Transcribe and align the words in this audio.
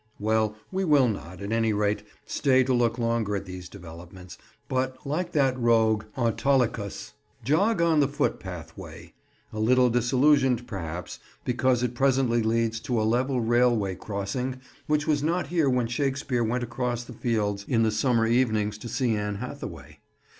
Well, 0.19 0.55
we 0.71 0.83
will 0.83 1.07
not, 1.07 1.41
at 1.43 1.51
any 1.51 1.73
rate, 1.73 2.01
stay 2.25 2.63
to 2.63 2.73
look 2.73 2.97
longer 2.97 3.35
at 3.35 3.45
these 3.45 3.69
developments, 3.69 4.35
but, 4.67 4.97
like 5.05 5.31
that 5.33 5.55
rogue, 5.59 6.05
Autolycus, 6.17 7.13
"jog 7.43 7.83
on 7.83 7.99
the 7.99 8.07
footpath 8.07 8.75
way," 8.75 9.13
a 9.53 9.59
little 9.59 9.91
disillusioned 9.91 10.65
perhaps, 10.65 11.19
because 11.45 11.83
it 11.83 11.93
presently 11.93 12.41
leads 12.41 12.79
to 12.79 12.99
a 12.99 13.03
level 13.03 13.41
railway 13.41 13.93
crossing 13.93 14.59
which 14.87 15.05
was 15.05 15.21
not 15.21 15.45
here 15.49 15.69
when 15.69 15.85
Shakespeare 15.85 16.43
went 16.43 16.63
across 16.63 17.03
the 17.03 17.13
fields 17.13 17.63
in 17.67 17.83
the 17.83 17.91
summer 17.91 18.25
evenings 18.25 18.79
to 18.79 18.89
see 18.89 19.15
Anne 19.15 19.35
Hathaway. 19.35 19.99